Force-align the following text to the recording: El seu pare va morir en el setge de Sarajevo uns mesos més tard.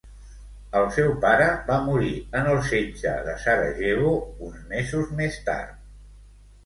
El 0.79 0.87
seu 0.95 1.11
pare 1.25 1.49
va 1.67 1.75
morir 1.89 2.09
en 2.39 2.49
el 2.53 2.63
setge 2.69 3.13
de 3.29 3.37
Sarajevo 3.45 4.15
uns 4.49 4.67
mesos 4.73 5.13
més 5.21 5.39
tard. 5.51 5.77